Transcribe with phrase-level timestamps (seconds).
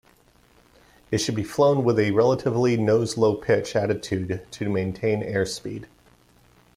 [1.11, 5.85] It should be flown with a relatively nose-low pitch attitude to maintain airspeed.